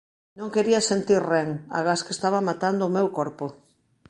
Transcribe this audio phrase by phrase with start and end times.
[0.39, 3.45] Non quería sentir ren, agás que estaba matando o meu corpo.